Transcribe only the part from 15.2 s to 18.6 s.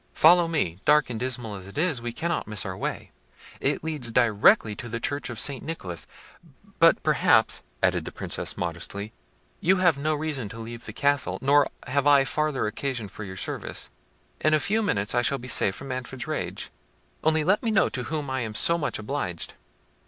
shall be safe from Manfred's rage—only let me know to whom I am